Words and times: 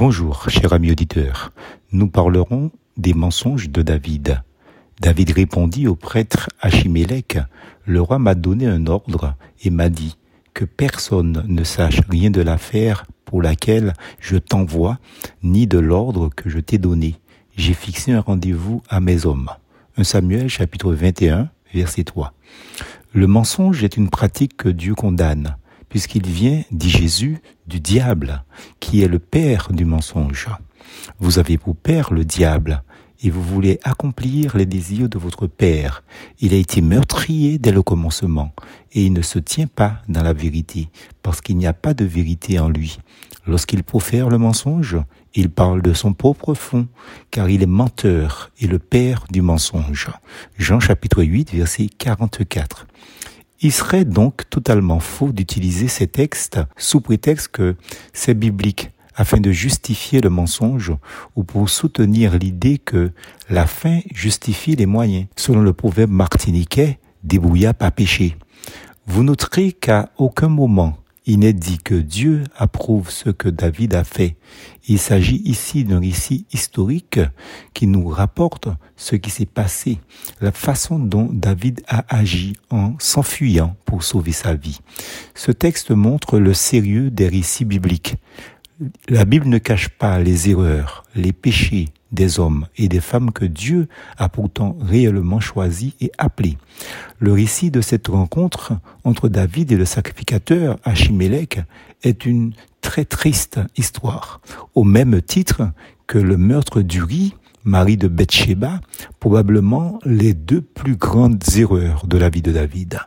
Bonjour, 0.00 0.48
cher 0.48 0.72
ami 0.72 0.90
auditeur. 0.90 1.52
Nous 1.92 2.08
parlerons 2.08 2.70
des 2.96 3.12
mensonges 3.12 3.68
de 3.68 3.82
David. 3.82 4.40
David 4.98 5.32
répondit 5.32 5.88
au 5.88 5.94
prêtre 5.94 6.48
Achimélec, 6.58 7.36
le 7.84 8.00
roi 8.00 8.18
m'a 8.18 8.34
donné 8.34 8.66
un 8.66 8.86
ordre 8.86 9.34
et 9.62 9.68
m'a 9.68 9.90
dit 9.90 10.16
que 10.54 10.64
personne 10.64 11.44
ne 11.46 11.64
sache 11.64 12.00
rien 12.08 12.30
de 12.30 12.40
l'affaire 12.40 13.04
pour 13.26 13.42
laquelle 13.42 13.92
je 14.20 14.38
t'envoie, 14.38 14.98
ni 15.42 15.66
de 15.66 15.78
l'ordre 15.78 16.30
que 16.34 16.48
je 16.48 16.60
t'ai 16.60 16.78
donné. 16.78 17.16
J'ai 17.58 17.74
fixé 17.74 18.12
un 18.12 18.20
rendez-vous 18.20 18.82
à 18.88 19.00
mes 19.00 19.26
hommes. 19.26 19.50
1 19.98 20.04
Samuel 20.04 20.48
chapitre 20.48 20.94
21, 20.94 21.50
verset 21.74 22.04
3. 22.04 22.32
Le 23.12 23.26
mensonge 23.26 23.84
est 23.84 23.98
une 23.98 24.08
pratique 24.08 24.56
que 24.56 24.70
Dieu 24.70 24.94
condamne 24.94 25.58
puisqu'il 25.90 26.26
vient, 26.26 26.62
dit 26.70 26.88
Jésus, 26.88 27.42
du 27.66 27.80
diable, 27.80 28.42
qui 28.78 29.02
est 29.02 29.08
le 29.08 29.18
père 29.18 29.68
du 29.70 29.84
mensonge. 29.84 30.48
Vous 31.18 31.38
avez 31.38 31.58
pour 31.58 31.76
père 31.76 32.14
le 32.14 32.24
diable, 32.24 32.82
et 33.22 33.28
vous 33.28 33.42
voulez 33.42 33.78
accomplir 33.84 34.56
les 34.56 34.64
désirs 34.64 35.10
de 35.10 35.18
votre 35.18 35.46
père. 35.46 36.02
Il 36.38 36.54
a 36.54 36.56
été 36.56 36.80
meurtrier 36.80 37.58
dès 37.58 37.72
le 37.72 37.82
commencement, 37.82 38.52
et 38.92 39.04
il 39.04 39.12
ne 39.12 39.20
se 39.20 39.38
tient 39.38 39.66
pas 39.66 40.00
dans 40.08 40.22
la 40.22 40.32
vérité, 40.32 40.88
parce 41.22 41.42
qu'il 41.42 41.58
n'y 41.58 41.66
a 41.66 41.74
pas 41.74 41.92
de 41.92 42.06
vérité 42.06 42.58
en 42.58 42.70
lui. 42.70 42.98
Lorsqu'il 43.46 43.82
profère 43.82 44.28
le 44.28 44.38
mensonge, 44.38 44.96
il 45.34 45.50
parle 45.50 45.82
de 45.82 45.92
son 45.92 46.12
propre 46.12 46.54
fond, 46.54 46.88
car 47.30 47.48
il 47.50 47.62
est 47.62 47.66
menteur 47.66 48.50
et 48.60 48.66
le 48.66 48.78
père 48.78 49.24
du 49.30 49.42
mensonge. 49.42 50.10
Jean 50.58 50.80
chapitre 50.80 51.22
8, 51.22 51.52
verset 51.52 51.88
44. 51.98 52.86
Il 53.62 53.72
serait 53.72 54.06
donc 54.06 54.48
totalement 54.48 55.00
faux 55.00 55.32
d'utiliser 55.32 55.86
ces 55.88 56.06
textes 56.06 56.60
sous 56.78 57.02
prétexte 57.02 57.48
que 57.48 57.76
c'est 58.14 58.32
biblique 58.32 58.90
afin 59.14 59.38
de 59.38 59.52
justifier 59.52 60.22
le 60.22 60.30
mensonge 60.30 60.92
ou 61.36 61.44
pour 61.44 61.68
soutenir 61.68 62.38
l'idée 62.38 62.78
que 62.78 63.12
la 63.50 63.66
fin 63.66 64.00
justifie 64.14 64.76
les 64.76 64.86
moyens. 64.86 65.26
Selon 65.36 65.60
le 65.60 65.74
proverbe 65.74 66.10
martiniquais, 66.10 66.98
débrouilla 67.22 67.74
pas 67.74 67.90
péché. 67.90 68.34
Vous 69.06 69.24
noterez 69.24 69.72
qu'à 69.72 70.08
aucun 70.16 70.48
moment 70.48 70.96
il 71.30 71.38
n'est 71.38 71.52
dit 71.52 71.78
que 71.78 71.94
Dieu 71.94 72.42
approuve 72.56 73.08
ce 73.08 73.30
que 73.30 73.48
David 73.48 73.94
a 73.94 74.02
fait. 74.02 74.36
Il 74.88 74.98
s'agit 74.98 75.40
ici 75.44 75.84
d'un 75.84 76.00
récit 76.00 76.44
historique 76.52 77.20
qui 77.72 77.86
nous 77.86 78.08
rapporte 78.08 78.66
ce 78.96 79.14
qui 79.14 79.30
s'est 79.30 79.46
passé, 79.46 80.00
la 80.40 80.50
façon 80.50 80.98
dont 80.98 81.28
David 81.32 81.82
a 81.86 82.04
agi 82.08 82.54
en 82.70 82.94
s'enfuyant 82.98 83.76
pour 83.84 84.02
sauver 84.02 84.32
sa 84.32 84.54
vie. 84.54 84.80
Ce 85.36 85.52
texte 85.52 85.92
montre 85.92 86.40
le 86.40 86.52
sérieux 86.52 87.12
des 87.12 87.28
récits 87.28 87.64
bibliques. 87.64 88.16
La 89.08 89.24
Bible 89.24 89.46
ne 89.46 89.58
cache 89.58 89.88
pas 89.88 90.18
les 90.18 90.50
erreurs, 90.50 91.04
les 91.14 91.32
péchés, 91.32 91.90
des 92.12 92.40
hommes 92.40 92.66
et 92.76 92.88
des 92.88 93.00
femmes 93.00 93.32
que 93.32 93.44
Dieu 93.44 93.88
a 94.18 94.28
pourtant 94.28 94.76
réellement 94.80 95.40
choisis 95.40 95.92
et 96.00 96.10
appelés. 96.18 96.58
Le 97.18 97.32
récit 97.32 97.70
de 97.70 97.80
cette 97.80 98.08
rencontre 98.08 98.72
entre 99.04 99.28
David 99.28 99.72
et 99.72 99.76
le 99.76 99.84
sacrificateur 99.84 100.78
Achimélec 100.84 101.60
est 102.02 102.26
une 102.26 102.52
très 102.80 103.04
triste 103.04 103.60
histoire, 103.76 104.40
au 104.74 104.84
même 104.84 105.20
titre 105.22 105.62
que 106.06 106.18
le 106.18 106.36
meurtre 106.36 106.82
d'Uri 106.82 107.34
Marie 107.64 107.96
de 107.96 108.08
Bethsheba, 108.08 108.80
probablement 109.18 109.98
les 110.04 110.32
deux 110.32 110.62
plus 110.62 110.96
grandes 110.96 111.42
erreurs 111.56 112.06
de 112.06 112.16
la 112.16 112.30
vie 112.30 112.42
de 112.42 112.52
David. 112.52 113.00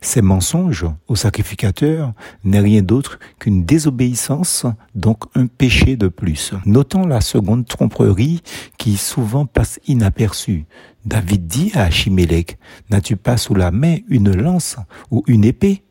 Ces 0.00 0.20
mensonges 0.20 0.86
au 1.06 1.14
sacrificateur 1.14 2.12
n'est 2.42 2.60
rien 2.60 2.82
d'autre 2.82 3.18
qu'une 3.38 3.64
désobéissance, 3.64 4.66
donc 4.94 5.24
un 5.34 5.46
péché 5.46 5.96
de 5.96 6.08
plus. 6.08 6.52
Notons 6.66 7.06
la 7.06 7.20
seconde 7.20 7.66
tromperie 7.66 8.42
qui 8.78 8.96
souvent 8.96 9.46
passe 9.46 9.78
inaperçue. 9.86 10.64
David 11.04 11.46
dit 11.46 11.70
à 11.74 11.84
Achimélec, 11.84 12.58
n'as-tu 12.90 13.16
pas 13.16 13.36
sous 13.36 13.54
la 13.54 13.70
main 13.70 13.96
une 14.08 14.34
lance 14.34 14.76
ou 15.10 15.22
une 15.26 15.44
épée? 15.44 15.82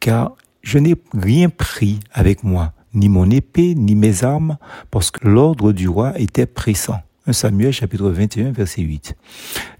Car 0.00 0.32
je 0.62 0.78
n'ai 0.78 0.96
rien 1.14 1.48
pris 1.48 2.00
avec 2.12 2.44
moi, 2.44 2.72
ni 2.94 3.08
mon 3.08 3.30
épée, 3.30 3.74
ni 3.74 3.94
mes 3.94 4.22
armes, 4.22 4.56
parce 4.90 5.10
que 5.10 5.26
l'ordre 5.26 5.72
du 5.72 5.88
roi 5.88 6.18
était 6.18 6.46
pressant. 6.46 7.00
1 7.26 7.32
Samuel 7.32 7.72
chapitre 7.72 8.10
21 8.10 8.52
verset 8.52 8.82
8. 8.82 9.16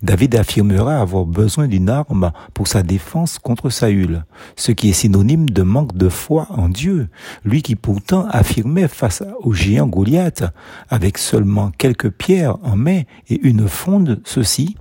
David 0.03 0.35
affirmera 0.37 0.99
avoir 0.99 1.27
besoin 1.27 1.69
d'une 1.69 1.91
arme 1.91 2.33
pour 2.55 2.69
sa 2.69 2.83
défense 2.83 3.39
contre 3.39 3.69
Saül, 3.69 4.25
ce 4.57 4.73
qui 4.73 4.89
est 4.89 4.95
synonyme 4.95 5.51
de 5.51 5.61
manque 5.61 5.95
de 5.95 6.09
foi 6.09 6.47
en 6.49 6.71
Dieu, 6.71 7.09
lui 7.45 7.61
qui 7.61 7.77
pourtant 7.77 8.27
affirmait 8.31 8.89
face 8.89 9.23
au 9.41 9.53
géant 9.53 9.87
Goliath, 9.87 10.45
avec 10.89 11.19
seulement 11.19 11.71
quelques 11.77 12.09
pierres 12.09 12.57
en 12.63 12.77
main 12.77 13.03
et 13.29 13.39
une 13.47 13.69
fronde, 13.69 14.23
ceci, 14.25 14.77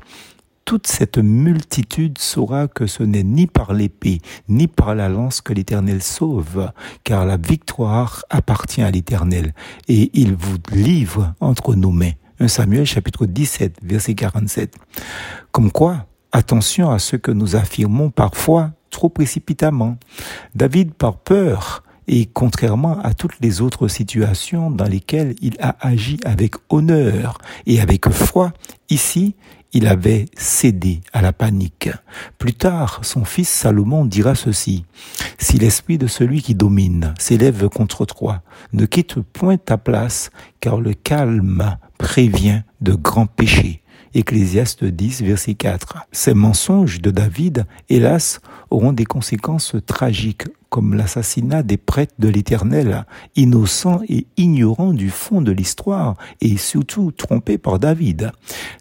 toute 0.63 0.87
cette 0.87 1.17
multitude 1.17 2.17
saura 2.17 2.69
que 2.69 2.87
ce 2.87 3.03
n'est 3.03 3.23
ni 3.23 3.45
par 3.45 3.73
l'épée, 3.73 4.19
ni 4.47 4.67
par 4.67 4.95
la 4.95 5.09
lance 5.09 5.41
que 5.41 5.51
l'Éternel 5.51 6.01
sauve, 6.01 6.71
car 7.03 7.25
la 7.25 7.35
victoire 7.35 8.23
appartient 8.29 8.81
à 8.81 8.89
l'Éternel, 8.89 9.53
et 9.89 10.11
il 10.13 10.33
vous 10.33 10.59
livre 10.71 11.33
entre 11.41 11.75
nos 11.75 11.91
mains. 11.91 12.13
1 12.39 12.47
Samuel 12.47 12.85
chapitre 12.85 13.25
17, 13.25 13.77
verset 13.83 14.15
47. 14.15 14.75
Comme 15.51 15.71
quoi, 15.71 16.07
attention 16.31 16.89
à 16.89 16.99
ce 16.99 17.15
que 17.15 17.31
nous 17.31 17.55
affirmons 17.55 18.09
parfois 18.09 18.71
trop 18.89 19.09
précipitamment. 19.09 19.97
David, 20.55 20.93
par 20.93 21.17
peur, 21.17 21.83
et 22.07 22.25
contrairement 22.25 22.99
à 23.01 23.13
toutes 23.13 23.39
les 23.39 23.61
autres 23.61 23.87
situations 23.87 24.69
dans 24.69 24.85
lesquelles 24.85 25.35
il 25.41 25.55
a 25.61 25.75
agi 25.79 26.19
avec 26.25 26.55
honneur 26.69 27.37
et 27.65 27.79
avec 27.79 28.09
foi, 28.09 28.51
ici, 28.89 29.35
il 29.73 29.87
avait 29.87 30.25
cédé 30.37 31.01
à 31.11 31.21
la 31.21 31.33
panique. 31.33 31.89
Plus 32.37 32.53
tard, 32.53 32.99
son 33.03 33.25
fils 33.25 33.49
Salomon 33.49 34.05
dira 34.05 34.35
ceci. 34.35 34.85
Si 35.37 35.57
l'esprit 35.57 35.97
de 35.97 36.07
celui 36.07 36.41
qui 36.41 36.55
domine 36.55 37.13
s'élève 37.19 37.67
contre 37.69 38.05
toi, 38.05 38.41
ne 38.71 38.85
quitte 38.85 39.19
point 39.19 39.57
ta 39.57 39.77
place, 39.77 40.29
car 40.59 40.79
le 40.79 40.93
calme 40.93 41.77
prévient 41.97 42.61
de 42.81 42.93
grands 42.93 43.25
péchés. 43.25 43.82
Ecclésiaste 44.13 44.83
10, 44.83 45.23
verset 45.23 45.55
4. 45.55 46.07
Ces 46.11 46.33
mensonges 46.33 47.01
de 47.01 47.09
David, 47.09 47.65
hélas, 47.89 48.41
auront 48.69 48.93
des 48.93 49.05
conséquences 49.05 49.75
tragiques, 49.87 50.43
comme 50.69 50.93
l'assassinat 50.93 51.63
des 51.63 51.77
prêtres 51.77 52.13
de 52.19 52.29
l'Éternel, 52.29 53.05
innocents 53.35 54.01
et 54.07 54.27
ignorants 54.37 54.93
du 54.93 55.09
fond 55.09 55.41
de 55.41 55.51
l'histoire, 55.51 56.15
et 56.41 56.57
surtout 56.57 57.11
trompés 57.11 57.57
par 57.57 57.79
David. 57.79 58.31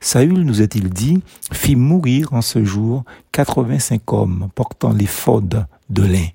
Saül, 0.01 0.43
nous 0.43 0.61
est-il 0.61 0.91
dit, 0.91 1.23
fit 1.53 1.77
mourir 1.77 2.33
en 2.33 2.43
ce 2.43 2.65
jour 2.65 3.05
85 3.33 4.13
hommes 4.13 4.49
portant 4.55 4.93
l'éphod 4.93 5.67
de 5.89 6.03
lin. 6.03 6.27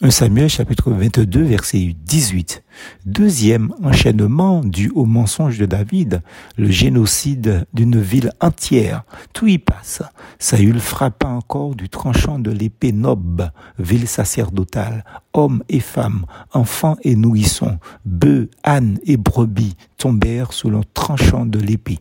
1 0.00 0.10
Samuel 0.10 0.48
chapitre 0.48 0.90
22 0.90 1.42
verset 1.42 1.94
18. 2.04 2.62
Deuxième 3.06 3.72
enchaînement 3.82 4.62
dû 4.62 4.90
au 4.94 5.04
mensonge 5.04 5.58
de 5.58 5.66
David, 5.66 6.22
le 6.56 6.70
génocide 6.70 7.66
d'une 7.74 8.00
ville 8.00 8.32
entière. 8.40 9.04
Tout 9.32 9.46
y 9.48 9.58
passe. 9.58 10.02
Saül 10.38 10.78
frappa 10.78 11.28
encore 11.28 11.74
du 11.74 11.88
tranchant 11.88 12.38
de 12.38 12.50
l'épée 12.50 12.92
Nob, 12.92 13.50
ville 13.78 14.06
sacerdotale. 14.06 15.04
Hommes 15.32 15.62
et 15.68 15.80
femmes, 15.80 16.24
enfants 16.52 16.96
et 17.02 17.14
nourrissons, 17.14 17.78
bœufs, 18.04 18.50
ânes 18.64 18.98
et 19.04 19.16
brebis 19.16 19.76
tombèrent 19.96 20.52
sous 20.52 20.70
le 20.70 20.80
tranchant 20.94 21.46
de 21.46 21.58
l'épée. 21.58 21.98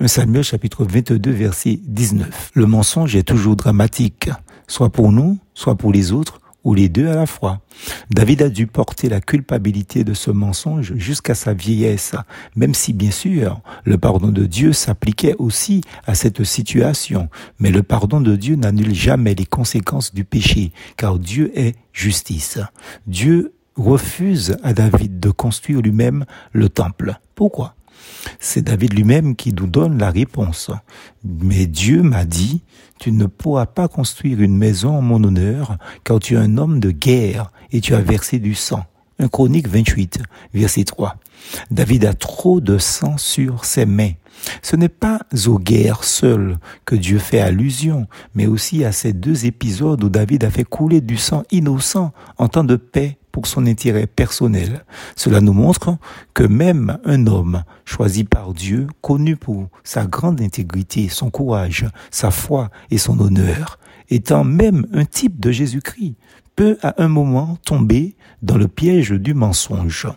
1 0.00 0.08
Samuel 0.08 0.44
chapitre 0.44 0.84
22 0.84 1.30
verset 1.30 1.80
19. 1.82 2.50
Le 2.54 2.66
mensonge 2.66 3.16
est 3.16 3.22
toujours 3.22 3.56
dramatique, 3.56 4.30
soit 4.66 4.90
pour 4.90 5.12
nous, 5.12 5.38
soit 5.54 5.76
pour 5.76 5.92
les 5.92 6.12
autres, 6.12 6.40
ou 6.66 6.74
les 6.74 6.88
deux 6.88 7.08
à 7.08 7.14
la 7.14 7.26
fois. 7.26 7.60
David 8.10 8.42
a 8.42 8.48
dû 8.48 8.66
porter 8.66 9.08
la 9.08 9.20
culpabilité 9.20 10.02
de 10.02 10.14
ce 10.14 10.32
mensonge 10.32 10.94
jusqu'à 10.96 11.36
sa 11.36 11.54
vieillesse, 11.54 12.16
même 12.56 12.74
si 12.74 12.92
bien 12.92 13.12
sûr 13.12 13.60
le 13.84 13.98
pardon 13.98 14.28
de 14.28 14.44
Dieu 14.46 14.72
s'appliquait 14.72 15.36
aussi 15.38 15.80
à 16.06 16.16
cette 16.16 16.42
situation. 16.42 17.28
Mais 17.60 17.70
le 17.70 17.84
pardon 17.84 18.20
de 18.20 18.34
Dieu 18.34 18.56
n'annule 18.56 18.92
jamais 18.92 19.36
les 19.36 19.46
conséquences 19.46 20.12
du 20.12 20.24
péché, 20.24 20.72
car 20.96 21.20
Dieu 21.20 21.52
est 21.56 21.76
justice. 21.92 22.58
Dieu 23.06 23.52
refuse 23.76 24.56
à 24.64 24.72
David 24.72 25.20
de 25.20 25.30
construire 25.30 25.80
lui-même 25.80 26.24
le 26.52 26.68
temple. 26.68 27.14
Pourquoi? 27.36 27.75
C'est 28.40 28.62
David 28.62 28.94
lui-même 28.94 29.36
qui 29.36 29.52
nous 29.52 29.66
donne 29.66 29.98
la 29.98 30.10
réponse. 30.10 30.70
Mais 31.24 31.66
Dieu 31.66 32.02
m'a 32.02 32.24
dit, 32.24 32.62
tu 32.98 33.12
ne 33.12 33.26
pourras 33.26 33.66
pas 33.66 33.88
construire 33.88 34.40
une 34.40 34.56
maison 34.56 34.96
en 34.96 35.02
mon 35.02 35.22
honneur, 35.22 35.76
car 36.04 36.18
tu 36.18 36.34
es 36.34 36.38
un 36.38 36.56
homme 36.56 36.80
de 36.80 36.90
guerre 36.90 37.50
et 37.72 37.80
tu 37.80 37.94
as 37.94 38.00
versé 38.00 38.38
du 38.38 38.54
sang. 38.54 38.84
Un 39.18 39.28
Chronique 39.28 39.68
28, 39.68 40.20
verset 40.52 40.84
3. 40.84 41.16
David 41.70 42.04
a 42.04 42.14
trop 42.14 42.60
de 42.60 42.78
sang 42.78 43.16
sur 43.18 43.64
ses 43.64 43.86
mains. 43.86 44.12
Ce 44.62 44.76
n'est 44.76 44.90
pas 44.90 45.20
aux 45.46 45.58
guerres 45.58 46.04
seules 46.04 46.58
que 46.84 46.94
Dieu 46.94 47.18
fait 47.18 47.40
allusion, 47.40 48.06
mais 48.34 48.46
aussi 48.46 48.84
à 48.84 48.92
ces 48.92 49.12
deux 49.12 49.46
épisodes 49.46 50.02
où 50.04 50.08
David 50.10 50.44
a 50.44 50.50
fait 50.50 50.64
couler 50.64 51.00
du 51.00 51.16
sang 51.16 51.42
innocent 51.50 52.12
en 52.36 52.48
temps 52.48 52.64
de 52.64 52.76
paix 52.76 53.18
pour 53.36 53.46
son 53.46 53.66
intérêt 53.66 54.06
personnel. 54.06 54.86
Cela 55.14 55.42
nous 55.42 55.52
montre 55.52 55.98
que 56.32 56.42
même 56.42 56.96
un 57.04 57.26
homme 57.26 57.64
choisi 57.84 58.24
par 58.24 58.54
Dieu, 58.54 58.86
connu 59.02 59.36
pour 59.36 59.68
sa 59.84 60.06
grande 60.06 60.40
intégrité, 60.40 61.10
son 61.10 61.28
courage, 61.28 61.84
sa 62.10 62.30
foi 62.30 62.70
et 62.90 62.96
son 62.96 63.20
honneur, 63.20 63.78
étant 64.08 64.42
même 64.42 64.86
un 64.94 65.04
type 65.04 65.38
de 65.38 65.50
Jésus-Christ, 65.50 66.14
peut 66.56 66.78
à 66.82 66.94
un 66.96 67.08
moment 67.08 67.58
tomber 67.62 68.16
dans 68.40 68.56
le 68.56 68.68
piège 68.68 69.10
du 69.10 69.34
mensonge. 69.34 70.08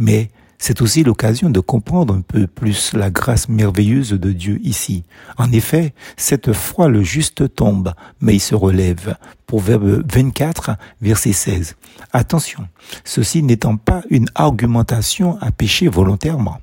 Mais 0.00 0.32
c'est 0.66 0.80
aussi 0.80 1.04
l'occasion 1.04 1.50
de 1.50 1.60
comprendre 1.60 2.14
un 2.14 2.22
peu 2.22 2.46
plus 2.46 2.94
la 2.94 3.10
grâce 3.10 3.50
merveilleuse 3.50 4.12
de 4.12 4.32
Dieu 4.32 4.58
ici. 4.64 5.04
En 5.36 5.52
effet, 5.52 5.92
cette 6.16 6.54
fois 6.54 6.88
le 6.88 7.02
juste 7.02 7.54
tombe, 7.54 7.92
mais 8.22 8.36
il 8.36 8.40
se 8.40 8.54
relève. 8.54 9.14
Proverbe 9.46 10.02
24, 10.10 10.78
verset 11.02 11.34
16. 11.34 11.76
Attention, 12.14 12.66
ceci 13.04 13.42
n'étant 13.42 13.76
pas 13.76 14.04
une 14.08 14.30
argumentation 14.34 15.36
à 15.42 15.52
pécher 15.52 15.88
volontairement. 15.88 16.56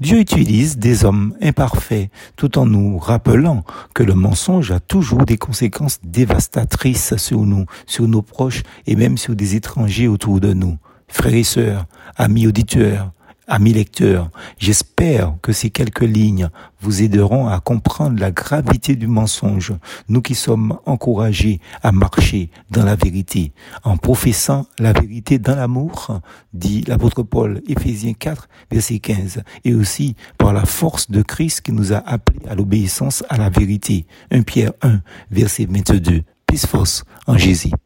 Dieu 0.00 0.18
utilise 0.18 0.76
des 0.76 1.06
hommes 1.06 1.34
imparfaits 1.40 2.10
tout 2.36 2.58
en 2.58 2.66
nous 2.66 2.98
rappelant 2.98 3.64
que 3.94 4.02
le 4.02 4.14
mensonge 4.14 4.70
a 4.70 4.80
toujours 4.80 5.24
des 5.24 5.38
conséquences 5.38 5.98
dévastatrices 6.04 7.16
sur 7.16 7.40
nous, 7.40 7.64
sur 7.86 8.06
nos 8.06 8.20
proches 8.20 8.64
et 8.86 8.96
même 8.96 9.16
sur 9.16 9.34
des 9.34 9.56
étrangers 9.56 10.08
autour 10.08 10.40
de 10.40 10.52
nous. 10.52 10.76
Frères 11.08 11.34
et 11.34 11.44
sœurs, 11.44 11.86
amis 12.16 12.46
auditeurs, 12.46 13.12
Amis 13.48 13.74
lecteurs, 13.74 14.30
j'espère 14.58 15.34
que 15.40 15.52
ces 15.52 15.70
quelques 15.70 16.00
lignes 16.00 16.48
vous 16.80 17.02
aideront 17.02 17.46
à 17.46 17.60
comprendre 17.60 18.18
la 18.18 18.32
gravité 18.32 18.96
du 18.96 19.06
mensonge, 19.06 19.72
nous 20.08 20.20
qui 20.20 20.34
sommes 20.34 20.76
encouragés 20.84 21.60
à 21.80 21.92
marcher 21.92 22.50
dans 22.72 22.84
la 22.84 22.96
vérité, 22.96 23.52
en 23.84 23.98
professant 23.98 24.66
la 24.80 24.92
vérité 24.92 25.38
dans 25.38 25.54
l'amour, 25.54 26.20
dit 26.54 26.82
l'apôtre 26.88 27.22
Paul, 27.22 27.62
Éphésiens 27.68 28.14
4, 28.14 28.48
verset 28.68 28.98
15, 28.98 29.44
et 29.64 29.74
aussi 29.74 30.16
par 30.38 30.52
la 30.52 30.64
force 30.64 31.08
de 31.08 31.22
Christ 31.22 31.60
qui 31.60 31.70
nous 31.70 31.92
a 31.92 31.98
appelés 31.98 32.48
à 32.48 32.56
l'obéissance 32.56 33.22
à 33.28 33.36
la 33.36 33.48
vérité. 33.48 34.06
1 34.32 34.42
Pierre 34.42 34.72
1, 34.82 35.00
verset 35.30 35.68
22. 35.70 36.22
Peace 36.46 36.66
force 36.66 37.04
en 37.28 37.38
Jésus. 37.38 37.70